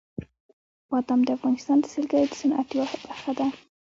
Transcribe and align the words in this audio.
بادام 0.89 1.19
د 1.25 1.29
افغانستان 1.37 1.77
د 1.79 1.85
سیلګرۍ 1.93 2.25
د 2.29 2.33
صنعت 2.41 2.67
یوه 2.77 2.91
برخه 3.07 3.31
ده. 3.37 3.47